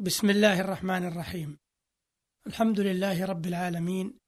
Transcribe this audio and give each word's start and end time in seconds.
بسم 0.00 0.30
الله 0.30 0.60
الرحمن 0.60 1.04
الرحيم. 1.04 1.58
الحمد 2.46 2.80
لله 2.80 3.24
رب 3.24 3.46
العالمين 3.46 4.18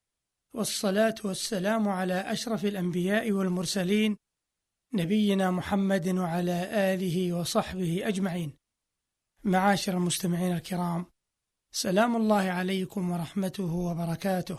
والصلاة 0.54 1.14
والسلام 1.24 1.88
على 1.88 2.14
أشرف 2.14 2.64
الأنبياء 2.64 3.32
والمرسلين 3.32 4.17
نبينا 4.94 5.50
محمد 5.50 6.08
وعلى 6.08 6.92
آله 6.94 7.33
وصحبه 7.33 8.09
أجمعين. 8.09 8.52
معاشر 9.45 9.96
المستمعين 9.96 10.52
الكرام 10.52 11.06
سلام 11.73 12.16
الله 12.16 12.50
عليكم 12.50 13.11
ورحمته 13.11 13.75
وبركاته. 13.75 14.59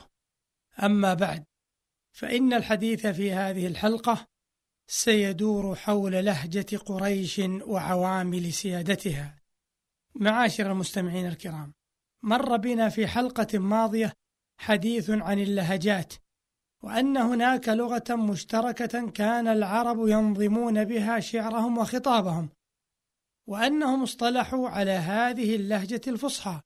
أما 0.84 1.14
بعد 1.14 1.46
فإن 2.12 2.54
الحديث 2.54 3.08
في 3.08 3.32
هذه 3.32 3.68
الحلقة 3.68 4.28
سيدور 4.88 5.76
حول 5.76 6.26
لهجة 6.26 6.78
قريش 6.78 7.40
وعوامل 7.40 8.54
سيادتها. 8.54 9.41
معاشر 10.16 10.72
المستمعين 10.72 11.28
الكرام. 11.28 11.74
مر 12.24 12.58
بنا 12.58 12.90
في 12.90 13.08
حلقة 13.08 13.60
ماضية 13.60 14.14
حديث 14.60 15.10
عن 15.10 15.40
اللهجات 15.40 16.14
وأن 16.84 17.18
هناك 17.18 17.70
لغة 17.70 18.04
مشتركة 18.10 19.10
كان 19.10 19.48
العرب 19.48 20.08
ينظمون 20.08 20.84
بها 20.86 21.20
شعرهم 21.20 21.78
وخطابهم 21.78 22.50
وأنهم 23.48 24.04
اصطلحوا 24.04 24.70
على 24.70 24.92
هذه 24.92 25.56
اللهجة 25.56 26.02
الفصحى. 26.08 26.62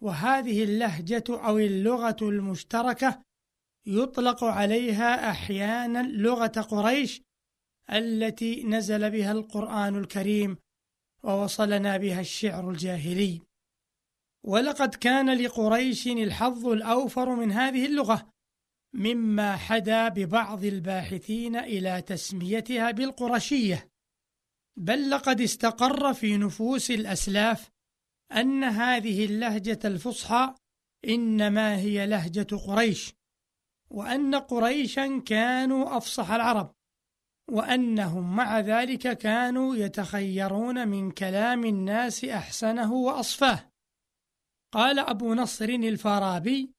وهذه 0.00 0.64
اللهجة 0.64 1.24
أو 1.28 1.58
اللغة 1.58 2.16
المشتركة 2.22 3.22
يطلق 3.86 4.44
عليها 4.44 5.30
أحيانا 5.30 6.02
لغة 6.02 6.46
قريش 6.46 7.22
التي 7.92 8.64
نزل 8.64 9.10
بها 9.10 9.32
القرآن 9.32 9.96
الكريم 9.96 10.56
ووصلنا 11.22 11.96
بها 11.96 12.20
الشعر 12.20 12.70
الجاهلي. 12.70 13.40
ولقد 14.46 14.94
كان 14.94 15.30
لقريش 15.30 16.06
الحظ 16.06 16.66
الأوفر 16.66 17.34
من 17.34 17.52
هذه 17.52 17.86
اللغة 17.86 18.30
مما 18.94 19.56
حدا 19.56 20.08
ببعض 20.08 20.64
الباحثين 20.64 21.56
إلى 21.56 22.02
تسميتها 22.02 22.90
بالقرشية. 22.90 23.88
بل 24.76 25.10
لقد 25.10 25.40
استقر 25.40 26.14
في 26.14 26.36
نفوس 26.36 26.90
الأسلاف 26.90 27.70
أن 28.32 28.64
هذه 28.64 29.24
اللهجة 29.24 29.78
الفصحى 29.84 30.54
إنما 31.08 31.76
هي 31.76 32.06
لهجة 32.06 32.56
قريش 32.56 33.14
وأن 33.90 34.34
قريشا 34.34 35.18
كانوا 35.26 35.96
أفصح 35.96 36.30
العرب. 36.30 36.74
وأنهم 37.50 38.36
مع 38.36 38.60
ذلك 38.60 39.18
كانوا 39.18 39.76
يتخيرون 39.76 40.88
من 40.88 41.10
كلام 41.10 41.64
الناس 41.64 42.24
أحسنه 42.24 42.92
وأصفاه. 42.92 43.70
قال 44.72 44.98
أبو 44.98 45.34
نصر 45.34 45.64
الفارابي 45.64 46.74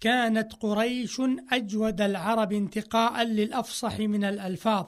كانت 0.00 0.52
قريش 0.52 1.20
أجود 1.52 2.00
العرب 2.00 2.52
انتقاء 2.52 3.22
للأفصح 3.22 3.98
من 3.98 4.24
الألفاظ 4.24 4.86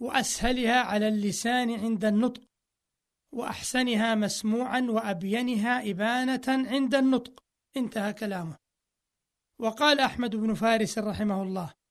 وأسهلها 0.00 0.80
على 0.80 1.08
اللسان 1.08 1.70
عند 1.80 2.04
النطق 2.04 2.42
وأحسنها 3.32 4.14
مسموعا 4.14 4.80
وأبينها 4.80 5.90
إبانة 5.90 6.42
عند 6.48 6.94
النطق. 6.94 7.42
انتهى 7.76 8.12
كلامه. 8.12 8.56
وقال 9.60 10.00
أحمد 10.00 10.36
بن 10.36 10.54
فارس 10.54 10.98
رحمه 10.98 11.42
الله 11.42 11.81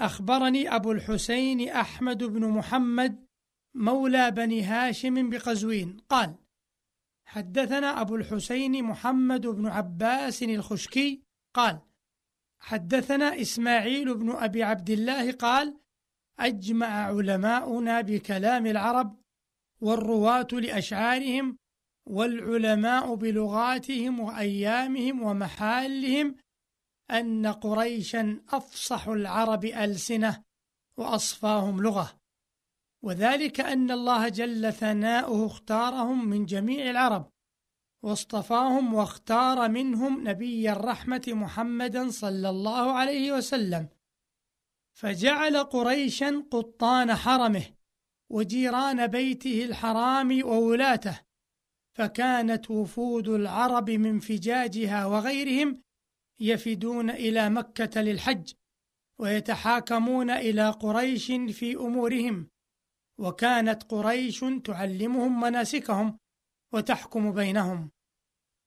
أخبرني 0.00 0.74
أبو 0.74 0.92
الحسين 0.92 1.68
أحمد 1.68 2.24
بن 2.24 2.48
محمد 2.48 3.26
مولى 3.74 4.30
بني 4.30 4.62
هاشم 4.62 5.30
بقزوين. 5.30 5.96
قال 6.08 6.34
حدثنا 7.26 8.00
أبو 8.00 8.16
الحسين 8.16 8.84
محمد 8.84 9.46
بن 9.46 9.66
عباس 9.66 10.42
الخشكي. 10.42 11.22
قال 11.54 11.80
حدثنا 12.60 13.40
إسماعيل 13.40 14.14
بن 14.14 14.30
أبي 14.30 14.62
عبد 14.62 14.90
الله. 14.90 15.32
قال 15.32 15.76
أجمع 16.38 16.86
علماؤنا 16.86 18.00
بكلام 18.00 18.66
العرب 18.66 19.20
والرواة 19.80 20.48
لأشعارهم 20.52 21.56
والعلماء 22.06 23.14
بلغاتهم 23.14 24.20
وأيامهم 24.20 25.22
ومحالهم 25.22 26.36
أن 27.10 27.46
قريشا 27.46 28.40
أفصح 28.48 29.08
العرب 29.08 29.64
ألسنة 29.64 30.42
وأصفاهم 30.96 31.82
لغة. 31.82 32.20
وذلك 33.02 33.60
أن 33.60 33.90
الله 33.90 34.28
جل 34.28 34.72
ثناؤه 34.72 35.46
اختارهم 35.46 36.28
من 36.28 36.46
جميع 36.46 36.90
العرب 36.90 37.30
واصطفاهم 38.02 38.94
واختار 38.94 39.68
منهم 39.68 40.28
نبي 40.28 40.72
الرحمة 40.72 41.22
محمدا 41.28 42.10
صلى 42.10 42.48
الله 42.48 42.92
عليه 42.92 43.32
وسلم. 43.32 43.88
فجعل 44.96 45.56
قريشا 45.56 46.44
قطان 46.50 47.14
حرمه 47.14 47.62
وجيران 48.30 49.06
بيته 49.06 49.64
الحرام 49.64 50.44
وولاته 50.44 51.20
فكانت 51.96 52.70
وفود 52.70 53.28
العرب 53.28 53.90
من 53.90 54.20
فجاجها 54.20 55.06
وغيرهم 55.06 55.82
يفدون 56.40 57.10
إلى 57.10 57.50
مكة 57.50 58.00
للحج 58.00 58.52
ويتحاكمون 59.20 60.30
إلى 60.30 60.70
قريش 60.70 61.26
في 61.26 61.76
أمورهم. 61.76 62.48
وكانت 63.20 63.82
قريش 63.82 64.44
تعلمهم 64.64 65.40
مناسكهم 65.40 66.18
وتحكم 66.72 67.32
بينهم. 67.32 67.90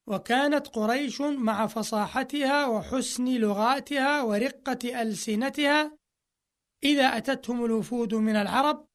وكانت 0.08 0.68
قريش 0.68 1.22
مع 1.22 1.68
فصاحتها 1.68 2.66
وحسن 2.66 3.26
لغاتها 3.26 4.22
ورقة 4.22 5.02
ألسنتها. 5.02 5.98
إذا 6.84 7.18
أتتهم 7.18 7.66
الوفود 7.66 8.14
من 8.14 8.36
العرب 8.36 8.88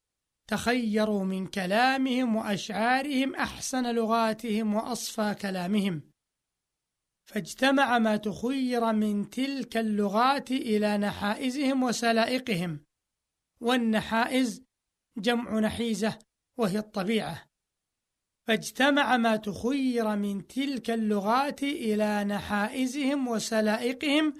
تخيروا 0.50 1.24
من 1.24 1.46
كلامهم 1.46 2.36
وأشعارهم 2.36 3.34
أحسن 3.34 3.94
لغاتهم 3.94 4.74
وأصفى 4.74 5.34
كلامهم. 5.40 6.13
فاجتمع 7.26 7.98
ما 7.98 8.16
تخير 8.16 8.92
من 8.92 9.30
تلك 9.30 9.76
اللغات 9.76 10.50
إلى 10.50 10.98
نحائزهم 10.98 11.82
وسلائقهم 11.82 12.80
والنحائز 13.60 14.64
جمع 15.18 15.58
نحيزة 15.58 16.18
وهي 16.58 16.78
الطبيعة. 16.78 17.44
فاجتمع 18.46 19.16
ما 19.16 19.36
تخير 19.36 20.16
من 20.16 20.46
تلك 20.46 20.90
اللغات 20.90 21.62
إلى 21.62 22.24
نحائزهم 22.24 23.28
وسلائقهم 23.28 24.34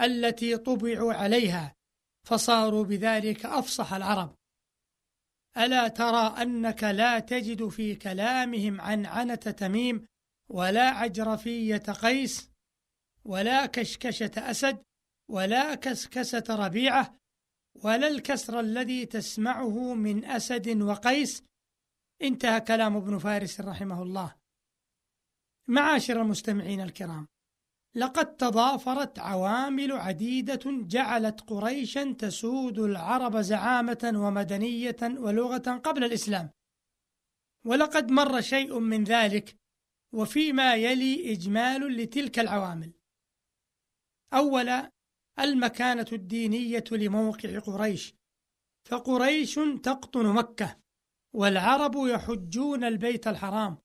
التي 0.00 0.56
طبعوا 0.56 1.14
عليها 1.14 1.74
فصاروا 2.26 2.84
بذلك 2.84 3.46
أفصح 3.46 3.92
العرب. 3.92 4.36
ألا 5.56 5.88
ترى 5.88 6.42
أنك 6.42 6.84
لا 6.84 7.18
تجد 7.18 7.68
في 7.68 7.94
كلامهم 7.94 8.80
عنعنة 8.80 9.34
تميم 9.34 10.06
ولا 10.50 10.90
عجرفية 10.90 11.76
قيس 11.76 12.50
ولا 13.24 13.66
كشكشة 13.66 14.30
أسد 14.36 14.82
ولا 15.28 15.74
كسكسة 15.74 16.44
ربيعة 16.50 17.16
ولا 17.74 18.08
الكسر 18.08 18.60
الذي 18.60 19.06
تسمعه 19.06 19.94
من 19.94 20.24
أسد 20.24 20.82
وقيس. 20.82 21.44
انتهى 22.22 22.60
كلام 22.60 22.96
ابن 22.96 23.18
فارس 23.18 23.60
رحمه 23.60 24.02
الله. 24.02 24.34
معاشر 25.68 26.22
المستمعين 26.22 26.80
الكرام 26.80 27.26
لقد 27.94 28.36
تضافرت 28.36 29.18
عوامل 29.18 29.92
عديدة 29.92 30.60
جعلت 30.66 31.40
قريشا 31.40 32.12
تسود 32.12 32.78
العرب 32.78 33.40
زعامة 33.40 34.12
ومدنية 34.14 34.96
ولغة 35.02 35.80
قبل 35.84 36.04
الإسلام. 36.04 36.50
ولقد 37.66 38.10
مر 38.10 38.40
شيء 38.40 38.78
من 38.78 39.04
ذلك 39.04 39.59
وفيما 40.12 40.74
يلي 40.74 41.32
إجمال 41.32 41.96
لتلك 41.96 42.38
العوامل. 42.38 42.92
أولا 44.32 44.92
المكانة 45.38 46.06
الدينية 46.12 46.84
لموقع 46.92 47.58
قريش. 47.58 48.14
فقريش 48.88 49.54
تقطن 49.82 50.26
مكة 50.34 50.80
والعرب 51.34 51.94
يحجون 51.96 52.84
البيت 52.84 53.28
الحرام 53.28 53.78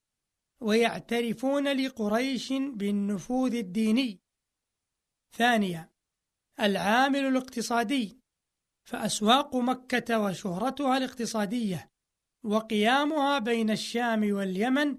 ويعترفون 0.61 1.67
لقريش 1.67 2.53
بالنفوذ 2.53 3.55
الديني. 3.55 4.19
ثانيا 5.37 5.91
العامل 6.59 7.25
الاقتصادي. 7.25 8.19
فأسواق 8.89 9.55
مكة 9.55 10.19
وشهرتها 10.19 10.97
الاقتصادية 10.97 11.91
وقيامها 12.43 13.39
بين 13.39 13.69
الشام 13.69 14.33
واليمن 14.33 14.97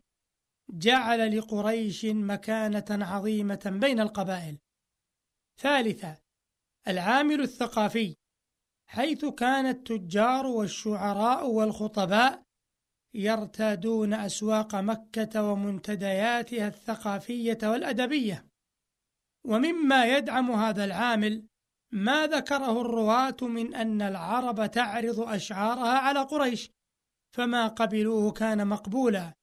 جعل 0.71 1.39
لقريش 1.39 2.05
مكانة 2.05 2.85
عظيمة 2.91 3.79
بين 3.81 4.01
القبائل. 4.01 4.59
ثالثا 5.59 6.17
العامل 6.89 7.41
الثقافي 7.41 8.17
حيث 8.87 9.25
كان 9.25 9.67
التجار 9.67 10.47
والشعراء 10.47 11.51
والخطباء 11.51 12.43
يرتادون 13.15 14.15
أسواق 14.15 14.75
مكة 14.75 15.43
ومنتدياتها 15.43 16.69
الثقافية 16.69 17.59
والأدبية 17.63 18.47
ومما 19.45 20.17
يدعم 20.17 20.51
هذا 20.51 20.85
العامل 20.85 21.47
ما 21.93 22.27
ذكره 22.27 22.81
الرواة 22.81 23.37
من 23.43 23.75
أن 23.75 24.03
العرب 24.03 24.71
تعرض 24.71 25.21
أشعارها 25.21 25.99
على 25.99 26.21
قريش 26.21 26.71
فما 27.35 27.69
قبلوه 27.69 28.33
كان 28.33 28.67
مقبولا 28.67 29.35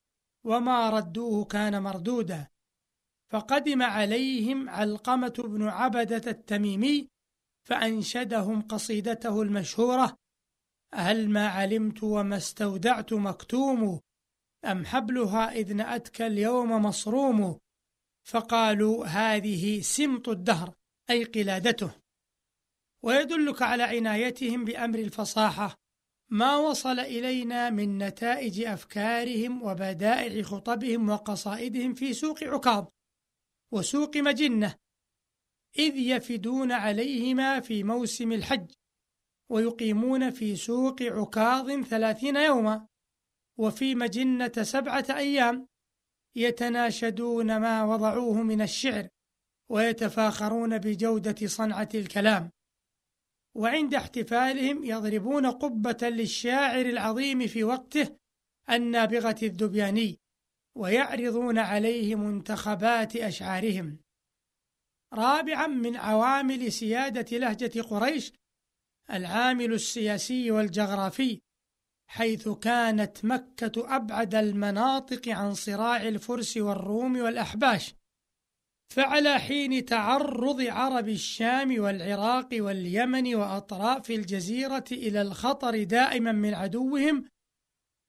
وما 0.46 0.90
ردوه 0.90 1.46
كان 1.46 1.84
مردودا. 1.84 2.48
فقدم 3.32 3.82
عليهم 3.82 4.70
علقمة 4.70 5.34
بن 5.38 5.68
عبدة 5.68 6.32
التميمي 6.32 7.10
فأنشدهم 7.68 8.62
قصيدته 8.62 9.42
المشهورة 9.42 10.18
هل 10.94 11.30
ما 11.30 11.48
علمت 11.48 12.04
وما 12.04 12.38
استودعت 12.38 13.14
مكتوم 13.14 14.00
أم 14.66 14.86
حبلها 14.86 15.52
إذ 15.52 15.74
نأتك 15.74 16.22
اليوم 16.22 16.72
مصروم 16.86 17.60
فقالوا 18.28 19.06
هذه 19.06 19.82
سمط 19.82 20.30
الدهر 20.30 20.74
أي 21.10 21.24
قلادته. 21.24 21.92
ويدلك 23.04 23.62
على 23.62 23.84
عنايتهم 23.84 24.66
بأمر 24.66 25.00
الفصاحة 25.00 25.83
ما 26.34 26.58
وصل 26.58 27.00
إلينا 27.00 27.70
من 27.70 27.98
نتائج 27.98 28.62
أفكارهم 28.62 29.64
وبدائع 29.64 30.44
خطبهم 30.44 31.10
وقصائدهم 31.10 31.94
في 31.94 32.14
سوق 32.14 32.44
عكاظ 32.44 32.86
وسوق 33.72 34.18
مجنة 34.18 34.76
إذ 35.80 35.98
يفدون 35.98 36.72
عليهما 36.72 37.60
في 37.60 37.84
موسم 37.84 38.32
الحج 38.32 38.72
ويقيمون 39.50 40.30
في 40.32 40.56
سوق 40.56 41.02
عكاظ 41.02 41.72
ثلاثين 41.72 42.36
يوما 42.36 42.88
وفي 43.58 43.96
مجنة 43.96 44.52
سبعة 44.62 45.06
أيام 45.10 45.68
يتناشدون 46.36 47.58
ما 47.58 47.84
وضعوه 47.84 48.42
من 48.42 48.62
الشعر 48.62 49.08
ويتفاخرون 49.70 50.78
بجودة 50.78 51.48
صنعة 51.48 51.90
الكلام. 51.96 52.52
وعند 53.56 53.94
احتفالهم 53.94 54.84
يضربون 54.84 55.46
قبة 55.46 56.10
للشاعر 56.10 56.86
العظيم 56.86 57.48
في 57.48 57.64
وقته 57.64 58.18
النابغة 58.70 59.36
الذبياني 59.44 60.20
ويعرضون 60.78 61.58
عليه 61.60 62.16
منتخبات 62.16 63.16
أشعارهم. 63.16 64.00
رابعا 65.14 65.68
من 65.68 65.96
عوامل 65.96 66.72
سيادة 66.72 67.38
لهجة 67.38 67.82
قريش 67.82 68.34
العامل 69.12 69.74
السياسي 69.74 70.52
والجغرافي 70.52 71.42
حيث 72.08 72.50
كانت 72.50 73.26
مكة 73.26 73.96
أبعد 73.96 74.36
المناطق 74.36 75.30
عن 75.30 75.54
صراع 75.54 76.08
الفرس 76.08 76.58
والروم 76.58 77.18
والأحباش. 77.22 77.96
فعلى 78.94 79.40
حين 79.40 79.86
تعرض 79.86 80.62
عرب 80.62 81.10
الشام 81.10 81.80
والعراق 81.80 82.50
واليمن 82.54 83.36
وأطراف 83.36 84.12
الجزيرة 84.12 84.84
إلى 84.92 85.22
الخطر 85.22 85.84
دائما 85.84 86.32
من 86.32 86.54
عدوهم 86.54 87.26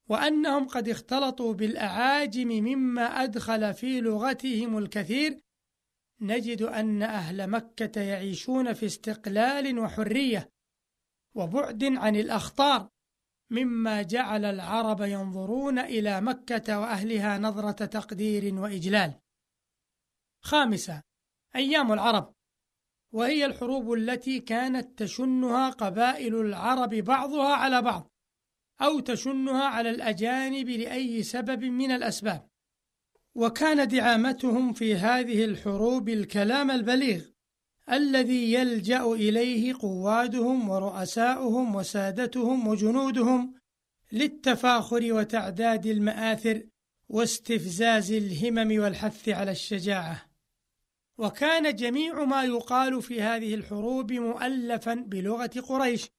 وأنهم 0.09 0.69
قد 0.69 0.89
اختلطوا 0.89 1.55
بالأعاجم 1.55 2.49
مما 2.49 3.03
أدخل 3.03 3.75
في 3.75 4.01
لغتهم 4.01 4.79
الكثير 4.79 5.41
نجد 6.21 6.63
أن 6.63 7.03
أهل 7.03 7.51
مكة 7.51 8.01
يعيشون 8.01 8.73
في 8.73 8.87
استقلال 8.87 9.79
وحرية 9.79 10.51
وبعد 11.35 11.85
عن 11.85 12.17
الأخطار 12.17 12.89
مما 13.51 14.03
جعل 14.03 14.45
العرب 14.45 15.01
ينظرون 15.01 15.79
إلى 15.79 16.21
مكة 16.21 16.81
وأهلها 16.81 17.39
نظرة 17.39 17.85
تقدير 17.85 18.55
وإجلال. 18.55 19.24
خامسا 20.45 21.03
أيام 21.57 21.93
العرب 21.93 22.35
وهي 23.13 23.47
الحروب 23.47 23.93
التي 23.93 24.41
كانت 24.41 25.03
تشنها 25.03 25.71
قبائل 25.71 26.35
العرب 26.35 26.95
بعضها 26.95 27.55
على 27.55 27.83
بعض 27.83 28.11
أو 28.81 29.01
تشنها 29.01 29.65
على 29.65 29.91
الأجانب 29.91 30.69
لأي 30.69 31.23
سبب 31.23 31.65
من 31.65 31.91
الأسباب. 31.91 32.49
وكان 33.35 33.89
دعامتهم 33.89 34.73
في 34.73 34.95
هذه 34.95 35.45
الحروب 35.45 36.09
الكلام 36.09 36.71
البليغ 36.71 37.25
الذي 37.93 38.53
يلجأ 38.53 39.03
إليه 39.03 39.75
قوادهم 39.75 40.69
ورؤساؤهم 40.69 41.75
وسادتهم 41.75 42.69
وجنودهم 42.69 43.55
للتفاخر 44.13 45.13
وتعداد 45.13 45.87
المآثر 45.87 46.63
واستفزاز 47.09 48.13
الهمم 48.13 48.83
والحث 48.83 49.29
على 49.29 49.51
الشجاعة. 49.51 50.34
وكان 51.19 51.75
جميع 51.75 52.25
ما 52.25 52.45
يقال 52.45 53.03
في 53.03 53.23
هذه 53.23 53.55
الحروب 53.55 54.13
مؤلفا 54.13 54.95
بلغة 54.95 55.61
قريش، 55.69 56.11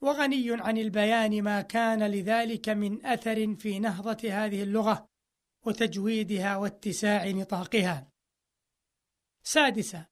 وغني 0.00 0.46
عن 0.50 0.78
البيان 0.78 1.42
ما 1.42 1.62
كان 1.62 2.02
لذلك 2.02 2.68
من 2.68 3.06
أثر 3.06 3.54
في 3.56 3.78
نهضة 3.78 4.28
هذه 4.30 4.62
اللغة 4.62 5.08
وتجويدها 5.66 6.56
واتساع 6.56 7.30
نطاقها. 7.30 8.12
سادسا 9.44 10.06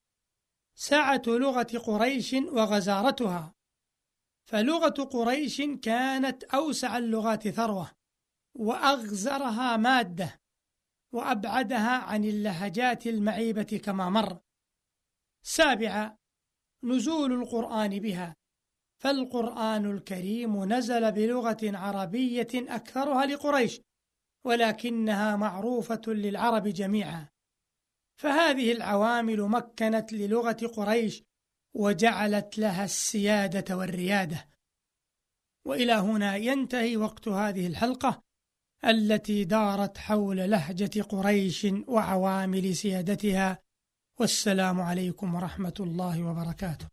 سعة 0.75 1.21
لغة 1.27 1.77
قريش 1.85 2.33
وغزارتها. 2.33 3.53
فلغة 4.45 5.03
قريش 5.03 5.61
كانت 5.61 6.43
أوسع 6.43 6.97
اللغات 6.97 7.47
ثروة 7.47 7.91
وأغزرها 8.55 9.77
مادة. 9.77 10.40
وأبعدها 11.13 11.97
عن 11.97 12.25
اللهجات 12.25 13.07
المعيبة 13.07 13.81
كما 13.83 14.09
مر. 14.09 14.39
سابعة 15.43 16.17
نزول 16.83 17.33
القرآن 17.33 17.99
بها. 17.99 18.35
فالقرآن 19.01 19.91
الكريم 19.91 20.73
نزل 20.73 21.11
بلغة 21.11 21.57
عربية 21.63 22.47
أكثرها 22.53 23.25
لقريش 23.25 23.81
ولكنها 24.45 25.35
معروفة 25.35 26.01
للعرب 26.07 26.67
جميعا. 26.67 27.29
فهذه 28.19 28.71
العوامل 28.71 29.41
مكنت 29.41 30.13
للغة 30.13 30.71
قريش 30.75 31.23
وجعلت 31.73 32.57
لها 32.57 32.85
السيادة 32.85 33.77
والريادة. 33.77 34.49
وإلى 35.65 35.93
هنا 35.93 36.35
ينتهي 36.35 36.97
وقت 36.97 37.27
هذه 37.27 37.67
الحلقة. 37.67 38.23
التي 38.85 39.43
دارت 39.43 39.97
حول 39.97 40.37
لهجة 40.37 41.01
قريش 41.01 41.67
وعوامل 41.87 42.75
سيادتها 42.75 43.59
والسلام 44.19 44.81
عليكم 44.81 45.35
ورحمة 45.35 45.73
الله 45.79 46.23
وبركاته. 46.23 46.87